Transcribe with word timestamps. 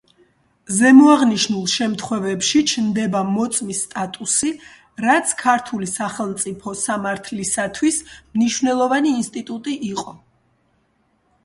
ზემოთაღნიშნულ 0.75 1.67
შემთხვევებში 1.73 2.61
ჩნდება 2.71 3.21
„მოწმის 3.35 3.83
სტატუსი“, 3.89 4.51
რაც 5.07 5.35
ქართული 5.43 5.91
სახელმწიფო 5.93 6.75
სამართლისათვის 6.87 8.03
მნიშვნელოვანი 8.17 9.15
ინსტიტუტი 9.23 9.79
იყო. 9.95 10.19